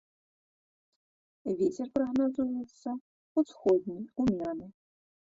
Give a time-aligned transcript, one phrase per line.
[1.59, 2.89] Вецер прагназуецца
[3.43, 4.67] ўсходні ўмераны.